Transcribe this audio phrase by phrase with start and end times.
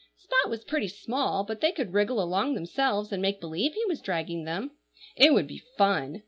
[0.17, 4.01] Spot was pretty small, but they could wriggle along themselves, and make believe he was
[4.01, 4.71] dragging them.
[5.15, 6.19] It would be fun!